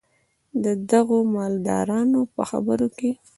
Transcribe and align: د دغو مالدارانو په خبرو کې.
د 0.63 0.65
دغو 0.91 1.17
مالدارانو 1.35 2.21
په 2.33 2.41
خبرو 2.49 2.87
کې. 2.97 3.11